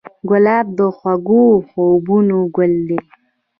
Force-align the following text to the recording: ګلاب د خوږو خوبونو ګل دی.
ګلاب 0.29 0.65
د 0.77 0.79
خوږو 0.97 1.45
خوبونو 1.69 2.37
ګل 2.55 2.73
دی. 2.87 2.99